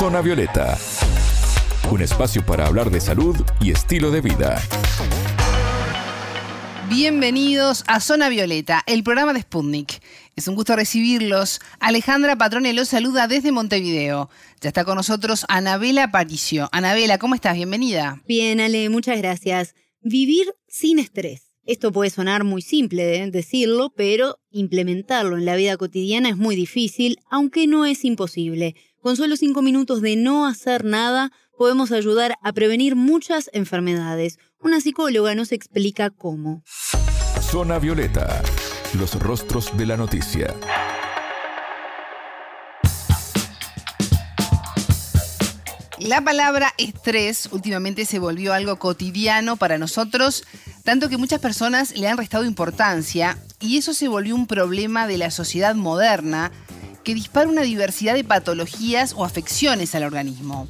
Zona 0.00 0.22
Violeta, 0.22 0.78
un 1.90 2.00
espacio 2.00 2.42
para 2.46 2.66
hablar 2.66 2.90
de 2.90 3.02
salud 3.02 3.36
y 3.60 3.70
estilo 3.70 4.10
de 4.10 4.22
vida. 4.22 4.58
Bienvenidos 6.88 7.84
a 7.86 8.00
Zona 8.00 8.30
Violeta, 8.30 8.82
el 8.86 9.04
programa 9.04 9.34
de 9.34 9.42
Sputnik. 9.42 10.00
Es 10.36 10.48
un 10.48 10.54
gusto 10.54 10.74
recibirlos. 10.74 11.60
Alejandra 11.80 12.36
Patrone 12.36 12.72
los 12.72 12.88
saluda 12.88 13.28
desde 13.28 13.52
Montevideo. 13.52 14.30
Ya 14.62 14.68
está 14.68 14.86
con 14.86 14.96
nosotros 14.96 15.44
Anabela 15.50 16.10
Paricio. 16.10 16.70
Anabela, 16.72 17.18
¿cómo 17.18 17.34
estás? 17.34 17.56
Bienvenida. 17.56 18.22
Bien, 18.26 18.58
Ale, 18.58 18.88
muchas 18.88 19.18
gracias. 19.18 19.74
Vivir 20.00 20.46
sin 20.66 20.98
estrés. 20.98 21.50
Esto 21.66 21.92
puede 21.92 22.08
sonar 22.08 22.42
muy 22.42 22.62
simple 22.62 23.22
¿eh? 23.22 23.30
decirlo, 23.30 23.92
pero 23.94 24.38
implementarlo 24.50 25.36
en 25.36 25.44
la 25.44 25.56
vida 25.56 25.76
cotidiana 25.76 26.30
es 26.30 26.38
muy 26.38 26.56
difícil, 26.56 27.18
aunque 27.30 27.66
no 27.66 27.84
es 27.84 28.04
imposible. 28.06 28.76
Con 29.02 29.16
solo 29.16 29.34
cinco 29.36 29.62
minutos 29.62 30.02
de 30.02 30.14
no 30.16 30.46
hacer 30.46 30.84
nada, 30.84 31.32
podemos 31.56 31.90
ayudar 31.90 32.36
a 32.42 32.52
prevenir 32.52 32.96
muchas 32.96 33.48
enfermedades. 33.54 34.38
Una 34.60 34.78
psicóloga 34.82 35.34
nos 35.34 35.52
explica 35.52 36.10
cómo. 36.10 36.62
Zona 37.40 37.78
Violeta, 37.78 38.42
los 38.98 39.18
rostros 39.18 39.74
de 39.78 39.86
la 39.86 39.96
noticia. 39.96 40.54
La 45.98 46.22
palabra 46.22 46.74
estrés 46.76 47.48
últimamente 47.52 48.04
se 48.04 48.18
volvió 48.18 48.52
algo 48.52 48.78
cotidiano 48.78 49.56
para 49.56 49.78
nosotros, 49.78 50.44
tanto 50.84 51.08
que 51.08 51.16
muchas 51.16 51.40
personas 51.40 51.96
le 51.96 52.06
han 52.06 52.18
restado 52.18 52.44
importancia 52.44 53.38
y 53.60 53.78
eso 53.78 53.94
se 53.94 54.08
volvió 54.08 54.34
un 54.34 54.46
problema 54.46 55.06
de 55.06 55.16
la 55.16 55.30
sociedad 55.30 55.74
moderna 55.74 56.52
que 57.04 57.14
dispara 57.14 57.48
una 57.48 57.62
diversidad 57.62 58.14
de 58.14 58.24
patologías 58.24 59.14
o 59.16 59.24
afecciones 59.24 59.94
al 59.94 60.04
organismo. 60.04 60.68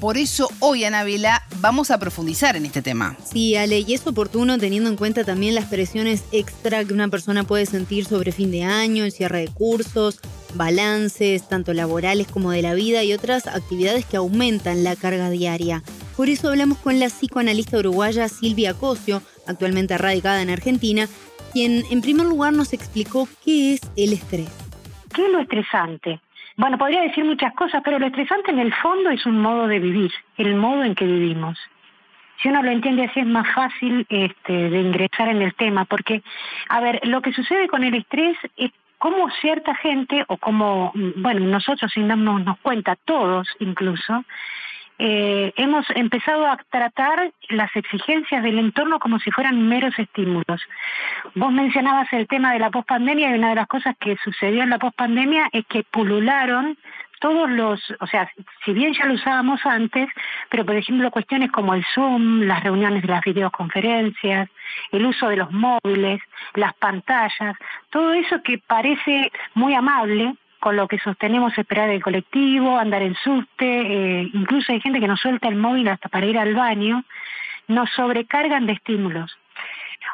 Por 0.00 0.16
eso 0.16 0.48
hoy, 0.60 0.84
Anabela, 0.84 1.42
vamos 1.60 1.90
a 1.90 1.98
profundizar 1.98 2.54
en 2.56 2.66
este 2.66 2.82
tema. 2.82 3.16
Sí, 3.24 3.56
Ale, 3.56 3.80
y 3.80 3.94
es 3.94 4.06
oportuno 4.06 4.56
teniendo 4.56 4.88
en 4.88 4.96
cuenta 4.96 5.24
también 5.24 5.56
las 5.56 5.64
presiones 5.64 6.22
extra 6.30 6.84
que 6.84 6.94
una 6.94 7.08
persona 7.08 7.42
puede 7.42 7.66
sentir 7.66 8.04
sobre 8.04 8.30
fin 8.30 8.52
de 8.52 8.62
año, 8.62 9.04
el 9.04 9.10
cierre 9.10 9.40
de 9.40 9.48
cursos, 9.48 10.20
balances, 10.54 11.48
tanto 11.48 11.74
laborales 11.74 12.28
como 12.28 12.52
de 12.52 12.62
la 12.62 12.74
vida 12.74 13.02
y 13.02 13.12
otras 13.12 13.48
actividades 13.48 14.06
que 14.06 14.16
aumentan 14.16 14.84
la 14.84 14.94
carga 14.94 15.30
diaria. 15.30 15.82
Por 16.16 16.28
eso 16.28 16.48
hablamos 16.48 16.78
con 16.78 17.00
la 17.00 17.08
psicoanalista 17.08 17.78
uruguaya 17.78 18.28
Silvia 18.28 18.74
Cosio, 18.74 19.20
actualmente 19.48 19.98
radicada 19.98 20.42
en 20.42 20.50
Argentina, 20.50 21.08
quien 21.52 21.84
en 21.90 22.02
primer 22.02 22.26
lugar 22.26 22.52
nos 22.52 22.72
explicó 22.72 23.28
qué 23.44 23.74
es 23.74 23.80
el 23.96 24.12
estrés. 24.12 24.67
¿Qué 25.18 25.26
es 25.26 25.32
lo 25.32 25.40
estresante? 25.40 26.20
Bueno, 26.56 26.78
podría 26.78 27.00
decir 27.00 27.24
muchas 27.24 27.52
cosas, 27.54 27.82
pero 27.84 27.98
lo 27.98 28.06
estresante 28.06 28.52
en 28.52 28.60
el 28.60 28.72
fondo 28.72 29.10
es 29.10 29.26
un 29.26 29.40
modo 29.40 29.66
de 29.66 29.80
vivir, 29.80 30.12
el 30.36 30.54
modo 30.54 30.84
en 30.84 30.94
que 30.94 31.06
vivimos. 31.06 31.58
Si 32.40 32.48
uno 32.48 32.62
lo 32.62 32.70
entiende 32.70 33.02
así 33.02 33.18
es 33.18 33.26
más 33.26 33.52
fácil 33.52 34.06
este, 34.08 34.52
de 34.52 34.80
ingresar 34.80 35.26
en 35.26 35.42
el 35.42 35.54
tema, 35.54 35.86
porque, 35.86 36.22
a 36.68 36.78
ver, 36.78 37.00
lo 37.02 37.20
que 37.20 37.32
sucede 37.32 37.66
con 37.66 37.82
el 37.82 37.96
estrés 37.96 38.36
es 38.56 38.70
cómo 38.98 39.28
cierta 39.40 39.74
gente, 39.74 40.24
o 40.28 40.36
como, 40.36 40.92
bueno, 41.16 41.40
nosotros 41.40 41.90
sin 41.92 42.06
darnos 42.06 42.56
cuenta, 42.62 42.94
todos 42.94 43.48
incluso, 43.58 44.24
eh, 44.98 45.52
hemos 45.56 45.86
empezado 45.90 46.46
a 46.46 46.56
tratar 46.70 47.30
las 47.50 47.74
exigencias 47.76 48.42
del 48.42 48.58
entorno 48.58 48.98
como 48.98 49.18
si 49.20 49.30
fueran 49.30 49.68
meros 49.68 49.96
estímulos. 49.98 50.60
Vos 51.34 51.52
mencionabas 51.52 52.12
el 52.12 52.26
tema 52.26 52.52
de 52.52 52.58
la 52.58 52.70
pospandemia 52.70 53.30
y 53.30 53.38
una 53.38 53.50
de 53.50 53.54
las 53.54 53.68
cosas 53.68 53.94
que 54.00 54.16
sucedió 54.24 54.62
en 54.62 54.70
la 54.70 54.78
pospandemia 54.78 55.48
es 55.52 55.64
que 55.66 55.84
pulularon 55.84 56.76
todos 57.20 57.50
los, 57.50 57.80
o 58.00 58.06
sea, 58.06 58.30
si 58.64 58.72
bien 58.72 58.94
ya 58.94 59.06
lo 59.06 59.14
usábamos 59.14 59.64
antes, 59.64 60.08
pero 60.50 60.64
por 60.64 60.76
ejemplo 60.76 61.10
cuestiones 61.10 61.50
como 61.50 61.74
el 61.74 61.84
Zoom, 61.94 62.42
las 62.42 62.62
reuniones 62.62 63.02
de 63.02 63.08
las 63.08 63.24
videoconferencias, 63.24 64.48
el 64.92 65.06
uso 65.06 65.28
de 65.28 65.36
los 65.36 65.50
móviles, 65.50 66.20
las 66.54 66.74
pantallas, 66.74 67.56
todo 67.90 68.12
eso 68.12 68.42
que 68.42 68.58
parece 68.58 69.32
muy 69.54 69.74
amable, 69.74 70.34
con 70.60 70.76
lo 70.76 70.88
que 70.88 70.98
sostenemos 70.98 71.56
esperar 71.56 71.90
el 71.90 72.02
colectivo, 72.02 72.78
andar 72.78 73.02
en 73.02 73.14
subte, 73.16 73.64
eh, 73.64 74.30
incluso 74.32 74.72
hay 74.72 74.80
gente 74.80 75.00
que 75.00 75.08
nos 75.08 75.20
suelta 75.20 75.48
el 75.48 75.56
móvil 75.56 75.88
hasta 75.88 76.08
para 76.08 76.26
ir 76.26 76.38
al 76.38 76.54
baño, 76.54 77.04
nos 77.68 77.90
sobrecargan 77.90 78.66
de 78.66 78.72
estímulos. 78.72 79.36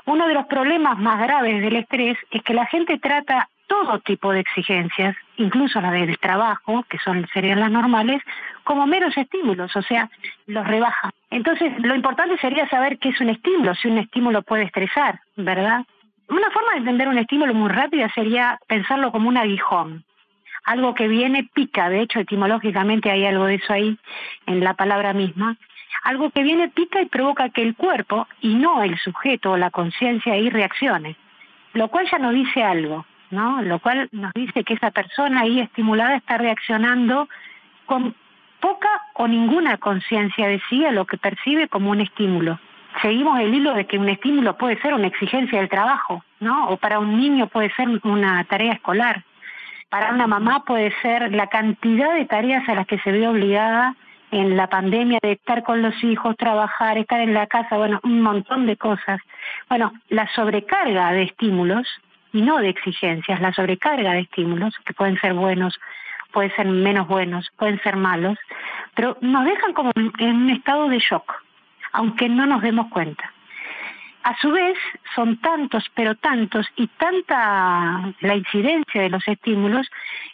Uno 0.06 0.26
de 0.26 0.34
los 0.34 0.46
problemas 0.46 0.98
más 0.98 1.20
graves 1.20 1.62
del 1.62 1.76
estrés 1.76 2.18
es 2.30 2.42
que 2.42 2.54
la 2.54 2.66
gente 2.66 2.98
trata 2.98 3.48
todo 3.66 3.98
tipo 4.00 4.32
de 4.32 4.40
exigencias, 4.40 5.16
incluso 5.38 5.80
la 5.80 5.90
del 5.90 6.18
trabajo, 6.18 6.84
que 6.88 6.98
son 6.98 7.26
serían 7.32 7.60
las 7.60 7.70
normales, 7.70 8.22
como 8.64 8.86
meros 8.86 9.16
estímulos, 9.16 9.74
o 9.74 9.82
sea, 9.82 10.10
los 10.46 10.66
rebaja. 10.66 11.10
Entonces, 11.30 11.72
lo 11.78 11.94
importante 11.94 12.36
sería 12.38 12.68
saber 12.68 12.98
qué 12.98 13.10
es 13.10 13.20
un 13.20 13.30
estímulo, 13.30 13.74
si 13.74 13.88
un 13.88 13.98
estímulo 13.98 14.42
puede 14.42 14.64
estresar, 14.64 15.20
¿verdad? 15.36 15.84
Una 16.28 16.50
forma 16.50 16.72
de 16.72 16.78
entender 16.78 17.08
un 17.08 17.18
estímulo 17.18 17.54
muy 17.54 17.70
rápida 17.70 18.10
sería 18.14 18.58
pensarlo 18.66 19.10
como 19.10 19.28
un 19.28 19.38
aguijón 19.38 20.04
algo 20.64 20.94
que 20.94 21.08
viene 21.08 21.48
pica, 21.52 21.90
de 21.90 22.00
hecho 22.00 22.20
etimológicamente 22.20 23.10
hay 23.10 23.26
algo 23.26 23.44
de 23.44 23.56
eso 23.56 23.72
ahí 23.72 23.98
en 24.46 24.60
la 24.60 24.74
palabra 24.74 25.12
misma, 25.12 25.56
algo 26.02 26.30
que 26.30 26.42
viene 26.42 26.68
pica 26.68 27.00
y 27.00 27.06
provoca 27.06 27.50
que 27.50 27.62
el 27.62 27.74
cuerpo 27.76 28.26
y 28.40 28.54
no 28.54 28.82
el 28.82 28.98
sujeto 28.98 29.52
o 29.52 29.56
la 29.56 29.70
conciencia 29.70 30.32
ahí 30.32 30.50
reaccione, 30.50 31.16
lo 31.74 31.88
cual 31.88 32.08
ya 32.10 32.18
nos 32.18 32.34
dice 32.34 32.62
algo, 32.62 33.06
¿no? 33.30 33.62
Lo 33.62 33.78
cual 33.78 34.08
nos 34.12 34.32
dice 34.34 34.64
que 34.64 34.74
esa 34.74 34.90
persona 34.90 35.42
ahí 35.42 35.60
estimulada 35.60 36.16
está 36.16 36.38
reaccionando 36.38 37.28
con 37.86 38.14
poca 38.60 38.88
o 39.14 39.28
ninguna 39.28 39.76
conciencia 39.76 40.48
de 40.48 40.60
sí 40.70 40.84
a 40.86 40.92
lo 40.92 41.04
que 41.04 41.18
percibe 41.18 41.68
como 41.68 41.90
un 41.90 42.00
estímulo. 42.00 42.58
Seguimos 43.02 43.38
el 43.40 43.54
hilo 43.54 43.74
de 43.74 43.86
que 43.86 43.98
un 43.98 44.08
estímulo 44.08 44.56
puede 44.56 44.80
ser 44.80 44.94
una 44.94 45.08
exigencia 45.08 45.58
del 45.58 45.68
trabajo, 45.68 46.24
¿no? 46.40 46.68
O 46.68 46.76
para 46.78 46.98
un 46.98 47.18
niño 47.18 47.48
puede 47.48 47.70
ser 47.74 47.88
una 48.04 48.44
tarea 48.44 48.72
escolar 48.72 49.24
para 49.94 50.10
una 50.10 50.26
mamá 50.26 50.64
puede 50.64 50.92
ser 51.02 51.32
la 51.32 51.46
cantidad 51.46 52.14
de 52.14 52.24
tareas 52.24 52.68
a 52.68 52.74
las 52.74 52.84
que 52.84 52.98
se 52.98 53.12
ve 53.12 53.28
obligada 53.28 53.94
en 54.32 54.56
la 54.56 54.66
pandemia 54.66 55.20
de 55.22 55.30
estar 55.30 55.62
con 55.62 55.82
los 55.82 55.94
hijos, 56.02 56.36
trabajar, 56.36 56.98
estar 56.98 57.20
en 57.20 57.32
la 57.32 57.46
casa, 57.46 57.76
bueno, 57.76 58.00
un 58.02 58.20
montón 58.20 58.66
de 58.66 58.76
cosas. 58.76 59.20
Bueno, 59.68 59.92
la 60.08 60.26
sobrecarga 60.34 61.12
de 61.12 61.22
estímulos 61.22 61.86
y 62.32 62.42
no 62.42 62.58
de 62.58 62.70
exigencias, 62.70 63.40
la 63.40 63.52
sobrecarga 63.52 64.14
de 64.14 64.22
estímulos, 64.22 64.74
que 64.84 64.94
pueden 64.94 65.16
ser 65.20 65.32
buenos, 65.34 65.78
pueden 66.32 66.50
ser 66.56 66.66
menos 66.66 67.06
buenos, 67.06 67.48
pueden 67.56 67.80
ser 67.82 67.94
malos, 67.94 68.36
pero 68.96 69.16
nos 69.20 69.44
dejan 69.44 69.74
como 69.74 69.92
en 69.94 70.34
un 70.34 70.50
estado 70.50 70.88
de 70.88 70.98
shock, 70.98 71.40
aunque 71.92 72.28
no 72.28 72.46
nos 72.46 72.62
demos 72.62 72.88
cuenta. 72.88 73.33
A 74.24 74.34
su 74.38 74.50
vez, 74.50 74.78
son 75.14 75.36
tantos, 75.36 75.84
pero 75.94 76.14
tantos, 76.14 76.66
y 76.76 76.86
tanta 76.86 78.10
la 78.20 78.34
incidencia 78.34 79.02
de 79.02 79.10
los 79.10 79.22
estímulos, 79.28 79.86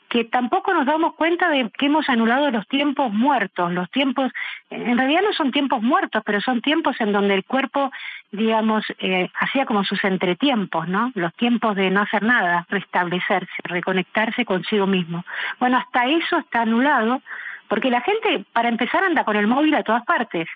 que 0.08 0.22
tampoco 0.22 0.72
nos 0.72 0.86
damos 0.86 1.14
cuenta 1.14 1.48
de 1.48 1.68
que 1.70 1.86
hemos 1.86 2.08
anulado 2.08 2.52
los 2.52 2.68
tiempos 2.68 3.12
muertos. 3.12 3.72
Los 3.72 3.90
tiempos, 3.90 4.30
en 4.70 4.96
realidad 4.96 5.22
no 5.22 5.32
son 5.32 5.50
tiempos 5.50 5.82
muertos, 5.82 6.22
pero 6.24 6.40
son 6.40 6.60
tiempos 6.60 7.00
en 7.00 7.12
donde 7.12 7.34
el 7.34 7.44
cuerpo, 7.44 7.90
digamos, 8.30 8.84
eh, 9.00 9.28
hacía 9.40 9.66
como 9.66 9.82
sus 9.82 10.04
entretiempos, 10.04 10.86
¿no? 10.86 11.10
Los 11.16 11.34
tiempos 11.34 11.74
de 11.74 11.90
no 11.90 12.02
hacer 12.02 12.22
nada, 12.22 12.66
restablecerse, 12.68 13.52
reconectarse 13.64 14.44
consigo 14.44 14.86
mismo. 14.86 15.24
Bueno, 15.58 15.78
hasta 15.78 16.06
eso 16.06 16.38
está 16.38 16.62
anulado, 16.62 17.22
porque 17.66 17.90
la 17.90 18.02
gente, 18.02 18.44
para 18.52 18.68
empezar, 18.68 19.02
anda 19.02 19.24
con 19.24 19.34
el 19.34 19.48
móvil 19.48 19.74
a 19.74 19.82
todas 19.82 20.04
partes 20.04 20.48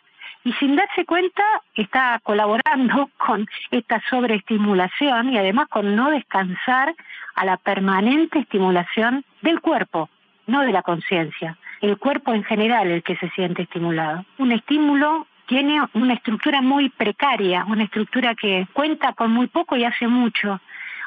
y 0.45 0.53
sin 0.55 0.77
darse 0.77 1.07
cuenta 1.07 1.43
está 1.75 2.21
colaborando 2.23 3.11
con 3.17 3.49
esta 3.71 4.01
sobreestimulación 4.11 5.33
y 5.33 5.39
además 5.39 5.69
con 5.69 5.97
no 5.97 6.11
descansar 6.11 6.95
a 7.35 7.45
la 7.45 7.57
permanente 7.57 8.41
estimulación 8.41 9.25
del 9.41 9.61
cuerpo, 9.61 10.11
no 10.47 10.61
de 10.61 10.73
la 10.73 10.83
conciencia. 10.83 11.57
El 11.81 11.99
cuerpo 11.99 12.35
en 12.35 12.45
general 12.45 12.91
el 12.91 13.03
que 13.03 13.17
se 13.17 13.31
siente 13.31 13.63
estimulado. 13.63 14.25
Un 14.39 14.53
estímulo 14.53 15.27
tiene 15.47 15.81
una 15.95 16.15
estructura 16.15 16.61
muy 16.61 16.91
precaria, 16.91 17.65
una 17.67 17.85
estructura 17.85 18.35
que 18.35 18.67
cuenta 18.73 19.15
con 19.15 19.31
muy 19.31 19.47
poco 19.47 19.77
y 19.77 19.85
hace 19.85 20.07
mucho. 20.07 20.61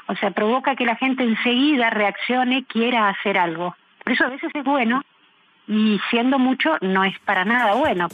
O 0.08 0.16
sea, 0.16 0.32
provoca 0.32 0.76
que 0.76 0.86
la 0.86 0.96
gente 0.96 1.24
enseguida 1.24 1.90
reaccione, 1.90 2.66
quiera 2.66 3.10
hacer 3.10 3.38
algo. 3.38 3.76
Por 4.04 4.14
eso 4.14 4.26
a 4.26 4.30
veces 4.30 4.50
es 4.54 4.64
bueno 4.64 5.04
y 5.68 6.00
siendo 6.10 6.40
mucho 6.40 6.78
no 6.82 7.04
es 7.04 7.18
para 7.20 7.46
nada 7.46 7.76
bueno. 7.76 8.08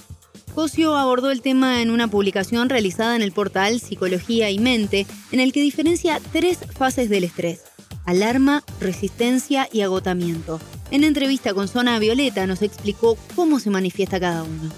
Cosio 0.54 0.96
abordó 0.96 1.32
el 1.32 1.42
tema 1.42 1.82
en 1.82 1.90
una 1.90 2.08
publicación 2.08 2.70
realizada 2.70 3.16
en 3.16 3.24
el 3.24 3.32
portal 3.32 3.80
Psicología 3.80 4.52
y 4.52 4.60
Mente, 4.60 5.08
en 5.32 5.40
el 5.40 5.52
que 5.52 5.62
diferencia 5.62 6.20
tres 6.32 6.64
fases 6.78 7.10
del 7.10 7.24
estrés. 7.24 7.66
Alarma, 8.06 8.62
resistencia 8.80 9.68
y 9.74 9.82
agotamiento. 9.82 10.60
En 10.92 11.04
entrevista 11.04 11.56
con 11.56 11.68
Zona 11.68 11.98
Violeta 11.98 12.46
nos 12.46 12.62
explicó 12.62 13.18
cómo 13.36 13.60
se 13.60 13.72
manifiesta 13.72 14.20
cada 14.20 14.44
uno. 14.44 14.70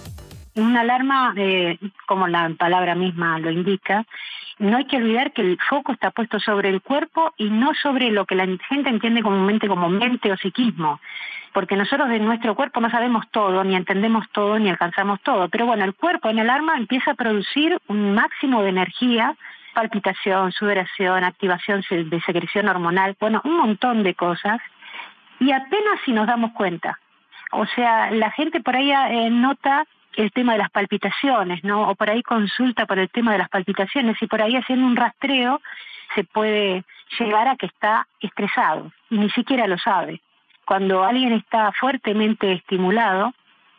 Una 0.56 0.80
alarma, 0.80 1.34
eh, 1.36 1.78
como 2.08 2.28
la 2.30 2.50
palabra 2.58 2.96
misma 2.96 3.38
lo 3.40 3.52
indica, 3.52 4.06
no 4.60 4.78
hay 4.78 4.86
que 4.86 4.98
olvidar 4.98 5.34
que 5.34 5.42
el 5.42 5.58
foco 5.70 5.92
está 5.92 6.12
puesto 6.12 6.40
sobre 6.40 6.70
el 6.70 6.82
cuerpo 6.82 7.34
y 7.38 7.50
no 7.50 7.74
sobre 7.74 8.12
lo 8.12 8.26
que 8.26 8.36
la 8.36 8.46
gente 8.70 8.90
entiende 8.90 9.22
comúnmente 9.22 9.68
como 9.68 9.90
mente 9.90 10.32
o 10.32 10.38
psiquismo, 10.38 11.00
porque 11.54 11.76
nosotros 11.76 12.10
de 12.10 12.20
nuestro 12.20 12.56
cuerpo 12.56 12.80
no 12.80 12.90
sabemos 12.90 13.26
todo, 13.32 13.64
ni 13.64 13.76
entendemos 13.76 14.30
todo, 14.32 14.58
ni 14.60 14.70
alcanzamos 14.70 15.22
todo, 15.22 15.50
pero 15.50 15.66
bueno, 15.66 15.84
el 15.84 15.94
cuerpo 15.94 16.30
en 16.30 16.40
el 16.40 16.50
arma 16.50 16.78
empieza 16.78 17.12
a 17.12 17.16
producir 17.16 17.78
un 17.88 18.14
máximo 18.14 18.62
de 18.62 18.70
energía, 18.70 19.36
palpitación, 19.74 20.54
sudoración, 20.54 21.24
activación 21.24 21.84
de 21.90 22.22
secreción 22.22 22.70
hormonal, 22.70 23.16
bueno, 23.20 23.42
un 23.44 23.58
montón 23.58 24.04
de 24.04 24.16
cosas, 24.16 24.62
y 25.40 25.52
apenas 25.52 26.00
si 26.06 26.14
nos 26.14 26.28
damos 26.28 26.54
cuenta. 26.54 26.98
O 27.52 27.66
sea, 27.68 28.10
la 28.12 28.32
gente 28.32 28.62
por 28.62 28.76
ahí 28.76 28.92
eh, 28.92 29.30
nota 29.30 29.86
el 30.16 30.32
tema 30.32 30.54
de 30.54 30.60
las 30.60 30.72
palpitaciones, 30.72 31.64
¿no? 31.64 31.90
O 31.90 31.96
por 31.96 32.10
ahí 32.10 32.24
consulta 32.24 32.86
por 32.86 33.00
el 33.00 33.10
tema 33.10 33.34
de 33.34 33.40
las 33.40 33.50
palpitaciones 33.50 34.22
y 34.22 34.28
por 34.28 34.42
ahí 34.42 34.56
haciendo 34.56 34.86
un 34.86 34.96
rastreo 34.96 35.62
se 36.14 36.24
puede 36.24 36.84
llegar 37.20 37.48
a 37.48 37.56
que 37.56 37.66
está 37.66 38.08
estresado 38.20 38.92
y 39.10 39.18
ni 39.18 39.30
siquiera 39.32 39.68
lo 39.68 39.78
sabe. 39.78 40.22
Cuando 40.66 41.04
alguien 41.04 41.34
está 41.34 41.72
fuertemente 41.74 42.52
estimulado, 42.54 43.34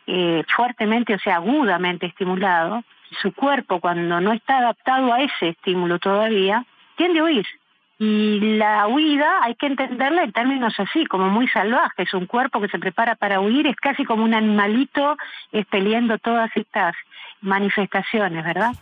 eh, 0.05 0.43
fuertemente, 0.55 1.15
o 1.15 1.19
sea, 1.19 1.35
agudamente 1.35 2.05
estimulado, 2.05 2.83
su 3.21 3.33
cuerpo 3.33 3.79
cuando 3.79 4.21
no 4.21 4.33
está 4.33 4.59
adaptado 4.59 5.13
a 5.13 5.21
ese 5.21 5.49
estímulo 5.49 5.99
todavía, 5.99 6.65
tiende 6.95 7.19
a 7.19 7.23
huir. 7.23 7.45
Y 7.99 8.39
la 8.57 8.87
huida 8.87 9.43
hay 9.43 9.55
que 9.55 9.65
entenderla 9.65 10.23
en 10.23 10.31
términos 10.31 10.73
así, 10.77 11.05
como 11.05 11.29
muy 11.29 11.47
salvajes. 11.47 12.13
Un 12.13 12.27
cuerpo 12.27 12.61
que 12.61 12.67
se 12.67 12.77
prepara 12.77 13.15
para 13.15 13.39
huir 13.39 13.65
es 13.65 13.75
casi 13.77 14.05
como 14.05 14.23
un 14.23 14.35
animalito 14.35 15.17
expeliendo 15.51 16.19
todas 16.19 16.51
estas 16.55 16.95
manifestaciones, 17.41 18.45
¿verdad? 18.45 18.73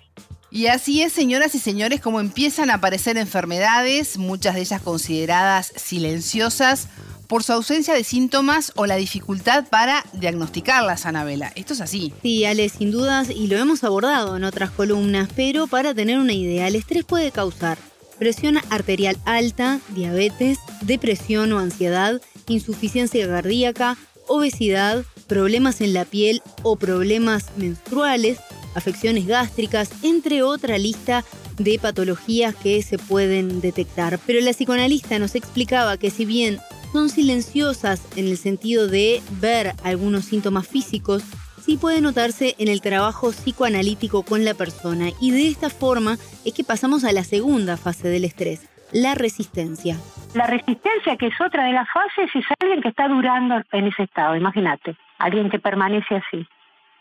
Y 0.51 0.67
así 0.67 1.01
es, 1.01 1.13
señoras 1.13 1.55
y 1.55 1.59
señores, 1.59 2.01
como 2.01 2.19
empiezan 2.19 2.69
a 2.69 2.75
aparecer 2.75 3.17
enfermedades, 3.17 4.17
muchas 4.17 4.55
de 4.55 4.61
ellas 4.61 4.81
consideradas 4.81 5.67
silenciosas, 5.75 6.89
por 7.27 7.43
su 7.43 7.53
ausencia 7.53 7.93
de 7.93 8.03
síntomas 8.03 8.71
o 8.75 8.85
la 8.85 8.95
dificultad 8.95 9.65
para 9.67 10.03
diagnosticarlas, 10.13 11.05
Anabela. 11.05 11.51
Esto 11.55 11.73
es 11.73 11.81
así. 11.81 12.13
Sí, 12.21 12.45
Ale, 12.45 12.69
sin 12.69 12.91
dudas, 12.91 13.29
y 13.29 13.47
lo 13.47 13.57
hemos 13.57 13.83
abordado 13.83 14.37
en 14.37 14.43
otras 14.43 14.69
columnas, 14.71 15.29
pero 15.35 15.67
para 15.67 15.93
tener 15.93 16.19
una 16.19 16.33
idea, 16.33 16.67
el 16.67 16.75
estrés 16.75 17.03
puede 17.03 17.31
causar 17.31 17.77
presión 18.17 18.57
arterial 18.69 19.17
alta, 19.25 19.79
diabetes, 19.89 20.59
depresión 20.81 21.51
o 21.53 21.59
ansiedad, 21.59 22.21
insuficiencia 22.47 23.27
cardíaca, 23.27 23.97
obesidad, 24.27 25.05
problemas 25.27 25.81
en 25.81 25.93
la 25.93 26.05
piel 26.05 26.41
o 26.63 26.75
problemas 26.75 27.45
menstruales, 27.57 28.39
afecciones 28.75 29.25
gástricas, 29.25 29.89
entre 30.03 30.43
otra 30.43 30.77
lista 30.77 31.23
de 31.57 31.79
patologías 31.79 32.55
que 32.55 32.81
se 32.81 32.97
pueden 32.97 33.61
detectar. 33.61 34.19
Pero 34.25 34.41
la 34.41 34.51
psicoanalista 34.51 35.19
nos 35.19 35.35
explicaba 35.35 35.97
que 35.97 36.09
si 36.09 36.25
bien 36.25 36.59
son 36.91 37.09
silenciosas 37.09 38.01
en 38.15 38.27
el 38.27 38.37
sentido 38.37 38.87
de 38.87 39.21
ver 39.41 39.73
algunos 39.83 40.25
síntomas 40.25 40.67
físicos, 40.67 41.23
sí 41.65 41.77
puede 41.77 41.99
notarse 41.99 42.53
en 42.59 42.67
el 42.67 42.79
trabajo 42.79 43.31
psicoanalítico 43.31 44.23
con 44.23 44.45
la 44.45 44.53
persona 44.53 45.05
y 45.19 45.31
de 45.31 45.47
esta 45.47 45.71
forma 45.71 46.13
es 46.45 46.53
que 46.53 46.63
pasamos 46.63 47.03
a 47.03 47.11
la 47.11 47.23
segunda 47.23 47.75
fase 47.75 48.07
del 48.07 48.23
estrés, 48.23 48.69
la 48.93 49.15
resistencia. 49.15 49.95
La 50.35 50.45
resistencia, 50.45 51.17
que 51.17 51.27
es 51.27 51.41
otra 51.41 51.65
de 51.65 51.73
las 51.73 51.87
fases, 51.89 52.29
es 52.35 52.45
alguien 52.59 52.83
que 52.83 52.89
está 52.89 53.07
durando 53.07 53.63
en 53.71 53.87
ese 53.87 54.03
estado, 54.03 54.35
imagínate, 54.35 54.95
alguien 55.17 55.49
que 55.49 55.57
permanece 55.57 56.17
así. 56.17 56.45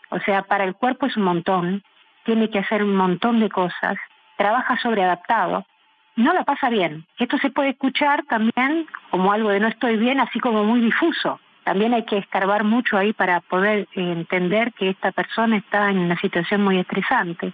O 0.09 0.19
sea, 0.21 0.41
para 0.41 0.63
el 0.63 0.73
cuerpo 0.73 1.05
es 1.05 1.15
un 1.15 1.23
montón, 1.25 1.83
tiene 2.25 2.49
que 2.49 2.57
hacer 2.57 2.81
un 2.81 2.95
montón 2.95 3.39
de 3.41 3.49
cosas, 3.49 3.97
trabaja 4.35 4.79
sobreadaptado, 4.81 5.63
no 6.15 6.33
la 6.33 6.43
pasa 6.43 6.69
bien. 6.71 7.05
Esto 7.19 7.37
se 7.37 7.51
puede 7.51 7.69
escuchar 7.69 8.23
también 8.25 8.87
como 9.11 9.31
algo 9.31 9.49
de 9.49 9.59
no 9.59 9.67
estoy 9.67 9.97
bien, 9.97 10.19
así 10.19 10.39
como 10.39 10.63
muy 10.63 10.81
difuso 10.81 11.39
también 11.65 11.95
hay 11.95 12.03
que 12.03 12.19
escarbar 12.19 12.63
mucho 12.63 12.95
ahí 12.95 13.11
para 13.11 13.41
poder 13.41 13.79
eh, 13.79 13.87
entender 13.95 14.71
que 14.73 14.89
esta 14.89 15.11
persona 15.11 15.57
está 15.57 15.89
en 15.89 15.97
una 15.97 16.15
situación 16.19 16.63
muy 16.63 16.77
estresante. 16.77 17.53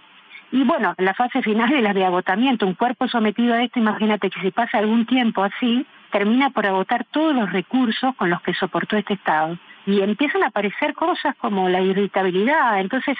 Y 0.52 0.64
bueno, 0.64 0.94
la 0.98 1.14
fase 1.14 1.40
final 1.40 1.72
es 1.72 1.82
la 1.82 1.94
de 1.94 2.04
agotamiento. 2.04 2.66
Un 2.66 2.74
cuerpo 2.74 3.08
sometido 3.08 3.54
a 3.54 3.62
esto, 3.62 3.78
imagínate 3.78 4.28
que 4.28 4.38
si 4.40 4.50
pasa 4.50 4.76
algún 4.76 5.06
tiempo 5.06 5.42
así, 5.42 5.86
termina 6.10 6.50
por 6.50 6.66
agotar 6.66 7.06
todos 7.10 7.34
los 7.34 7.50
recursos 7.50 8.14
con 8.16 8.28
los 8.28 8.42
que 8.42 8.52
soportó 8.52 8.98
este 8.98 9.14
estado. 9.14 9.56
Y 9.86 10.02
empiezan 10.02 10.42
a 10.42 10.48
aparecer 10.48 10.92
cosas 10.92 11.34
como 11.36 11.70
la 11.70 11.80
irritabilidad. 11.80 12.80
Entonces, 12.80 13.16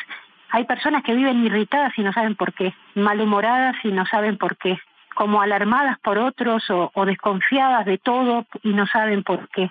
hay 0.51 0.65
personas 0.65 1.03
que 1.05 1.15
viven 1.15 1.43
irritadas 1.43 1.95
y 1.97 2.03
no 2.03 2.13
saben 2.13 2.37
por 2.37 2.53
qué, 2.53 2.75
malhumoradas 2.95 3.77
y 3.83 3.89
no 3.89 4.05
saben 4.05 4.37
por 4.37 4.59
qué, 4.59 4.79
como 5.15 5.41
alarmadas 5.41 5.99
por 6.01 6.19
otros 6.19 6.65
o 6.69 7.07
desconfiadas 7.07 7.87
de 7.87 7.97
todo 7.97 8.45
y 8.63 8.75
no 8.75 8.87
saben 8.87 9.23
por 9.23 9.49
qué 9.49 9.71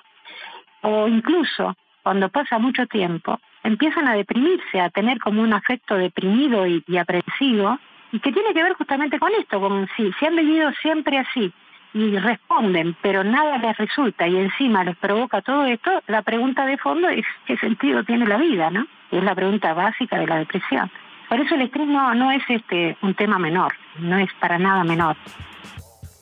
o 0.81 1.07
incluso 1.07 1.75
cuando 2.04 2.30
pasa 2.30 2.57
mucho 2.57 2.88
tiempo, 2.88 3.39
empiezan 3.63 4.07
a 4.07 4.16
deprimirse, 4.16 4.80
a 4.80 4.89
tener 4.89 5.19
como 5.19 5.42
un 5.42 5.54
afecto 5.54 5.95
deprimido 5.95 6.66
y, 6.66 6.83
aprensivo, 6.98 7.78
y 8.12 8.19
que 8.19 8.31
tiene 8.31 8.54
que 8.54 8.63
ver 8.63 8.74
justamente 8.74 9.19
con 9.19 9.31
esto, 9.33 9.60
con 9.60 9.88
si, 9.95 10.12
si 10.19 10.25
han 10.25 10.36
vivido 10.36 10.72
siempre 10.81 11.19
así 11.19 11.54
y 11.94 12.18
responden, 12.18 12.95
pero 13.01 13.24
nada 13.24 13.57
les 13.57 13.78
resulta 13.78 14.28
y 14.28 14.38
encima 14.38 14.83
les 14.83 14.95
provoca 14.98 15.42
todo 15.42 15.66
esto, 15.66 15.92
la 16.07 16.22
pregunta 16.22 16.66
de 16.66 16.78
fondo 16.78 17.10
es 17.10 17.25
qué 17.45 17.57
sentido 17.57 18.04
tiene 18.04 18.25
la 18.25 18.38
vida, 18.38 18.69
¿no? 18.69 18.88
Es 19.12 19.24
la 19.24 19.36
pregunta 19.36 19.74
básica 19.74 20.18
de 20.18 20.28
la 20.28 20.38
depresión. 20.38 20.89
Por 21.28 21.39
eso 21.39 21.56
el 21.56 21.62
estrés 21.62 21.88
no, 21.88 22.13
no 22.13 22.31
es 22.31 22.44
este 22.48 22.98
un 23.01 23.13
tema 23.13 23.39
menor, 23.39 23.74
no 24.00 24.18
es 24.18 24.30
para 24.39 24.57
nada 24.57 24.83
menor. 24.83 25.18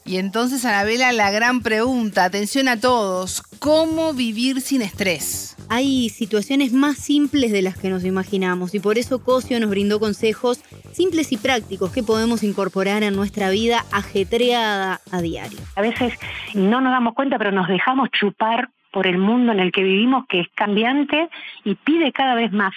Y 0.06 0.18
entonces, 0.18 0.66
Anabela, 0.66 1.12
la 1.12 1.30
gran 1.30 1.62
pregunta, 1.62 2.26
atención 2.26 2.68
a 2.68 2.80
todos, 2.80 3.44
¿cómo 3.60 4.14
vivir 4.14 4.62
sin 4.62 4.82
estrés? 4.82 5.56
Hay 5.70 6.10
situaciones 6.10 6.74
más 6.74 6.98
simples 6.98 7.52
de 7.52 7.62
las 7.62 7.78
que 7.78 7.90
nos 7.90 8.04
imaginamos 8.06 8.74
y 8.74 8.80
por 8.80 8.98
eso 8.98 9.24
Cosio 9.24 9.60
nos 9.60 9.70
brindó 9.70 10.00
consejos 10.00 10.64
simples 10.92 11.32
y 11.32 11.38
prácticos 11.38 11.92
que 11.92 12.02
podemos 12.02 12.44
incorporar 12.44 13.04
a 13.04 13.12
nuestra 13.12 13.50
vida 13.50 13.86
ajetreada 13.92 15.02
a 15.12 15.22
diario. 15.22 15.60
A 15.76 15.82
veces 15.82 16.14
no 16.56 16.82
nos 16.82 16.92
damos 16.92 17.14
cuenta, 17.14 17.38
pero 17.38 17.52
nos 17.52 17.68
dejamos 17.68 18.10
chupar 18.12 18.70
por 18.92 19.08
el 19.08 19.18
mundo 19.18 19.52
en 19.52 19.60
el 19.60 19.72
que 19.72 19.84
vivimos, 19.84 20.26
que 20.28 20.42
es 20.42 20.48
cambiante 20.56 21.30
y 21.64 21.76
pide 21.76 22.12
cada 22.12 22.36
vez 22.36 22.52
más 22.52 22.74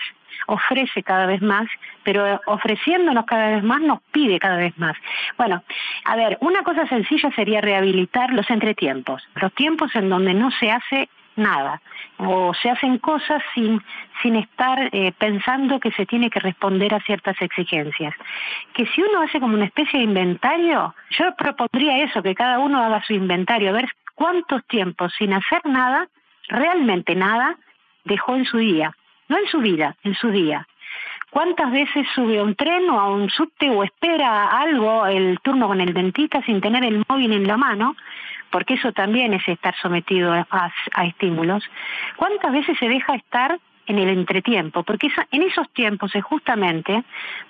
ofrece 0.47 1.03
cada 1.03 1.27
vez 1.27 1.43
más, 1.43 1.69
pero 2.03 2.41
ofreciéndonos 2.47 3.25
cada 3.27 3.51
vez 3.51 3.63
más 3.63 3.81
nos 3.81 4.01
pide 4.13 4.39
cada 4.39 4.57
vez 4.57 4.77
más. 4.79 4.97
Bueno, 5.37 5.63
a 6.05 6.17
ver, 6.17 6.39
una 6.41 6.63
cosa 6.63 6.87
sencilla 6.89 7.31
sería 7.35 7.61
rehabilitar 7.61 8.33
los 8.33 8.49
entretiempos, 8.51 9.23
los 9.35 9.53
tiempos 9.55 9.95
en 9.95 10.09
donde 10.09 10.35
no 10.35 10.51
se 10.53 10.71
hace 10.71 11.09
nada 11.35 11.81
o 12.19 12.53
se 12.53 12.69
hacen 12.69 12.99
cosas 12.99 13.43
sin 13.55 13.83
sin 14.21 14.37
estar 14.37 14.91
eh, 14.93 15.13
pensando 15.19 15.81
que 15.81 15.91
se 15.93 16.05
tiene 16.05 16.29
que 16.29 16.39
responder 16.39 16.95
a 16.95 17.01
ciertas 17.01 17.41
exigencias. 17.41 18.15
Que 18.75 18.87
si 18.87 19.03
uno 19.03 19.23
hace 19.23 19.41
como 19.41 19.55
una 19.55 19.65
especie 19.65 19.99
de 19.99 20.05
inventario, 20.05 20.95
yo 21.11 21.35
propondría 21.37 22.05
eso, 22.05 22.23
que 22.23 22.35
cada 22.35 22.59
uno 22.59 22.83
haga 22.83 23.03
su 23.03 23.15
inventario, 23.15 23.71
a 23.71 23.73
ver 23.73 23.89
cuántos 24.23 24.65
tiempos 24.69 25.13
sin 25.19 25.33
hacer 25.33 25.63
nada, 25.65 26.07
realmente 26.47 27.17
nada, 27.17 27.57
dejó 28.05 28.37
en 28.37 28.45
su 28.45 28.59
día 28.59 28.95
no 29.33 29.39
en 29.39 29.47
su 29.47 29.59
vida, 29.61 29.97
en 30.05 30.15
su 30.15 30.31
día. 30.31 30.67
¿Cuántas 31.31 31.73
veces 31.73 32.07
sube 32.15 32.39
a 32.39 32.43
un 32.43 32.55
tren 32.55 32.91
o 32.91 33.01
a 33.01 33.09
un 33.09 33.31
subte 33.31 33.71
o 33.71 33.83
espera 33.83 34.51
algo, 34.51 35.07
el 35.07 35.39
turno 35.43 35.69
con 35.69 35.81
el 35.81 35.95
dentista 35.95 36.43
sin 36.43 36.61
tener 36.61 36.85
el 36.85 37.03
móvil 37.09 37.33
en 37.33 37.47
la 37.47 37.57
mano? 37.57 37.97
Porque 38.51 38.75
eso 38.75 38.93
también 38.93 39.33
es 39.33 39.49
estar 39.49 39.75
sometido 39.81 40.31
a, 40.35 40.71
estímulos. 41.07 41.65
¿Cuántas 42.17 42.53
veces 42.53 42.77
se 42.79 42.87
deja 42.87 43.15
estar 43.15 43.59
en 43.87 43.99
el 43.99 44.11
entretiempo? 44.11 44.83
Porque 44.83 45.09
en 45.31 45.43
esos 45.43 45.71
tiempos 45.71 46.15
es 46.15 46.23
justamente 46.23 47.03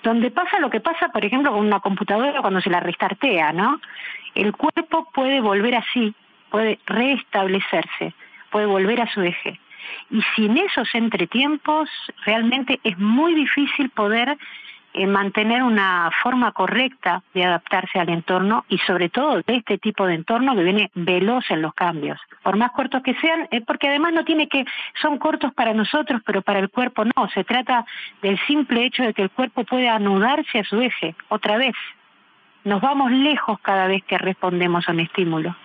donde 0.04 0.30
pasa 0.30 0.60
lo 0.60 0.70
que 0.70 0.78
pasa, 0.78 1.08
por 1.08 1.24
ejemplo, 1.24 1.50
con 1.50 1.66
una 1.66 1.80
computadora 1.80 2.40
cuando 2.40 2.60
se 2.60 2.70
la 2.70 2.78
restartea, 2.78 3.52
¿no? 3.52 3.80
El 4.36 4.52
cuerpo 4.52 5.08
puede 5.12 5.40
volver 5.40 5.74
así, 5.74 6.14
puede 6.52 6.78
restablecerse, 6.86 8.14
puede 8.50 8.66
volver 8.66 9.00
a 9.00 9.12
su 9.12 9.22
eje. 9.22 9.58
Y 10.10 10.22
sin 10.36 10.58
esos 10.58 10.94
entretiempos, 10.94 11.88
realmente 12.24 12.78
es 12.84 12.96
muy 12.98 13.34
difícil 13.34 13.88
poder 13.90 14.36
eh, 14.94 15.06
mantener 15.06 15.62
una 15.62 16.10
forma 16.22 16.52
correcta 16.52 17.22
de 17.32 17.44
adaptarse 17.44 17.98
al 17.98 18.10
entorno 18.10 18.66
y 18.68 18.76
sobre 18.78 19.08
todo 19.08 19.36
de 19.36 19.56
este 19.56 19.78
tipo 19.78 20.04
de 20.06 20.14
entorno 20.14 20.54
que 20.54 20.62
viene 20.62 20.90
veloz 20.94 21.50
en 21.50 21.62
los 21.62 21.72
cambios. 21.72 22.20
Por 22.42 22.58
más 22.58 22.72
cortos 22.72 23.02
que 23.02 23.14
sean, 23.14 23.48
es 23.50 23.64
porque 23.64 23.88
además 23.88 24.12
no 24.12 24.24
tiene 24.26 24.48
que, 24.48 24.66
son 25.00 25.16
cortos 25.16 25.54
para 25.54 25.72
nosotros, 25.72 26.20
pero 26.26 26.42
para 26.42 26.58
el 26.58 26.68
cuerpo 26.68 27.06
no. 27.06 27.28
Se 27.32 27.42
trata 27.42 27.86
del 28.20 28.38
simple 28.46 28.84
hecho 28.84 29.02
de 29.02 29.14
que 29.14 29.22
el 29.22 29.30
cuerpo 29.30 29.64
puede 29.64 29.88
anudarse 29.88 30.58
a 30.58 30.64
su 30.64 30.78
eje 30.82 31.14
otra 31.30 31.56
vez. 31.56 31.74
Nos 32.64 32.82
vamos 32.82 33.10
lejos 33.10 33.58
cada 33.60 33.86
vez 33.86 34.04
que 34.04 34.18
respondemos 34.18 34.86
a 34.86 34.92
un 34.92 35.00
estímulo. 35.00 35.56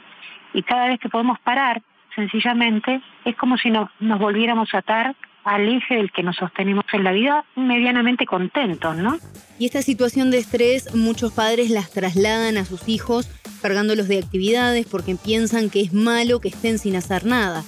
Y 0.53 0.63
cada 0.63 0.87
vez 0.87 0.99
que 0.99 1.09
podemos 1.09 1.39
parar, 1.39 1.81
sencillamente 2.15 3.01
es 3.25 3.35
como 3.35 3.57
si 3.57 3.69
nos 3.69 4.19
volviéramos 4.19 4.73
a 4.73 4.79
atar 4.79 5.15
al 5.47 5.67
eje 5.69 5.95
del 5.95 6.11
que 6.11 6.23
nos 6.23 6.35
sostenemos 6.35 6.83
en 6.91 7.05
la 7.05 7.13
vida 7.13 7.45
medianamente 7.55 8.25
contentos, 8.25 8.97
¿no? 8.97 9.17
Y 9.57 9.65
esta 9.65 9.81
situación 9.81 10.29
de 10.29 10.39
estrés 10.39 10.93
muchos 10.93 11.31
padres 11.31 11.69
las 11.69 11.89
trasladan 11.91 12.57
a 12.57 12.65
sus 12.65 12.89
hijos 12.89 13.29
cargándolos 13.61 14.09
de 14.09 14.19
actividades 14.19 14.85
porque 14.87 15.15
piensan 15.15 15.69
que 15.69 15.81
es 15.81 15.93
malo 15.93 16.41
que 16.41 16.49
estén 16.49 16.79
sin 16.79 16.97
hacer 16.97 17.25
nada. 17.25 17.63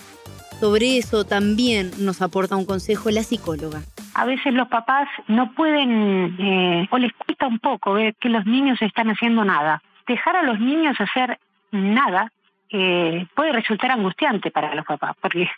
Sobre 0.59 0.98
eso 0.98 1.24
también 1.24 1.91
nos 2.00 2.21
aporta 2.21 2.57
un 2.57 2.65
consejo 2.65 3.12
la 3.12 3.24
psicóloga. 3.24 3.81
A 4.13 4.25
veces 4.25 4.53
los 4.53 4.67
papás 4.67 5.07
no 5.29 5.53
pueden 5.53 6.36
eh, 6.38 6.88
o 6.91 6.98
les 6.98 7.13
cuesta 7.13 7.48
un 7.48 7.59
poco 7.59 7.93
ver 7.93 8.13
que 8.15 8.27
los 8.27 8.45
niños 8.45 8.81
están 8.81 9.09
haciendo 9.09 9.45
nada. 9.45 9.81
Dejar 10.05 10.36
a 10.36 10.43
los 10.43 10.59
niños 10.59 11.00
hacer 11.00 11.39
nada 11.71 12.29
eh, 12.72 13.26
puede 13.34 13.52
resultar 13.52 13.92
angustiante 13.92 14.52
para 14.52 14.76
los 14.76 14.86
papás, 14.86 15.16
porque 15.20 15.50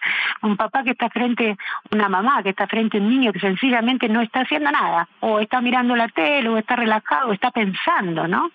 un 0.42 0.56
papá 0.56 0.84
que 0.84 0.92
está 0.92 1.10
frente, 1.10 1.58
una 1.92 2.10
mamá 2.10 2.42
que 2.42 2.50
está 2.50 2.68
frente 2.68 2.98
a 2.98 3.02
un 3.02 3.10
niño 3.10 3.34
que 3.34 3.40
sencillamente 3.40 4.08
no 4.08 4.22
está 4.22 4.42
haciendo 4.42 4.72
nada, 4.72 5.08
o 5.20 5.40
está 5.40 5.62
mirando 5.62 5.96
la 5.96 6.08
tele, 6.08 6.50
o 6.50 6.58
está 6.58 6.76
relajado, 6.76 7.30
o 7.30 7.34
está 7.34 7.52
pensando, 7.52 8.28
¿no? 8.28 8.52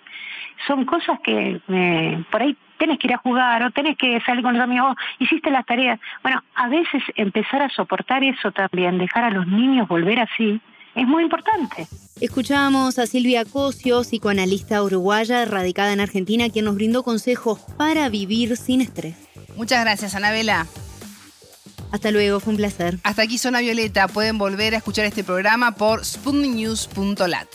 Son 0.66 0.84
cosas 0.84 1.20
que 1.20 1.60
eh, 1.68 2.24
por 2.30 2.42
ahí 2.42 2.56
tenés 2.78 2.98
que 2.98 3.08
ir 3.08 3.14
a 3.14 3.18
jugar 3.18 3.62
o 3.62 3.70
tenés 3.70 3.96
que 3.96 4.20
salir 4.20 4.42
con 4.42 4.54
los 4.54 4.62
amigos, 4.62 4.96
hiciste 5.18 5.50
las 5.50 5.66
tareas. 5.66 6.00
Bueno, 6.22 6.42
a 6.54 6.68
veces 6.68 7.02
empezar 7.14 7.62
a 7.62 7.68
soportar 7.68 8.24
eso 8.24 8.52
también, 8.52 8.98
dejar 8.98 9.24
a 9.24 9.30
los 9.30 9.46
niños 9.46 9.88
volver 9.88 10.20
así, 10.20 10.60
es 10.94 11.06
muy 11.06 11.22
importante. 11.22 11.86
Escuchamos 12.18 12.98
a 12.98 13.06
Silvia 13.06 13.44
Cosio, 13.44 14.00
psicoanalista 14.00 14.82
uruguaya 14.82 15.44
radicada 15.44 15.92
en 15.92 16.00
Argentina, 16.00 16.48
quien 16.48 16.64
nos 16.64 16.74
brindó 16.74 17.02
consejos 17.02 17.60
para 17.76 18.08
vivir 18.08 18.56
sin 18.56 18.80
estrés. 18.80 19.16
Muchas 19.54 19.82
gracias, 19.82 20.14
Anabela. 20.14 20.66
Hasta 21.92 22.10
luego, 22.10 22.40
fue 22.40 22.52
un 22.52 22.56
placer. 22.56 22.98
Hasta 23.02 23.20
aquí 23.20 23.36
Zona 23.36 23.60
Violeta. 23.60 24.08
Pueden 24.08 24.38
volver 24.38 24.74
a 24.74 24.78
escuchar 24.78 25.04
este 25.04 25.24
programa 25.24 25.72
por 25.72 26.06
sputniknews.lat. 26.06 27.48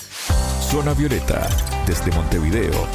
Zona 0.69 0.93
Violeta, 0.93 1.49
desde 1.87 2.11
Montevideo, 2.11 2.87